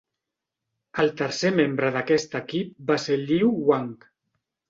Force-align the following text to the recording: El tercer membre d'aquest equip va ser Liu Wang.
El 1.03 1.11
tercer 1.19 1.51
membre 1.57 1.91
d'aquest 1.97 2.33
equip 2.41 2.73
va 2.93 2.99
ser 3.05 3.17
Liu 3.27 3.53
Wang. 3.69 3.93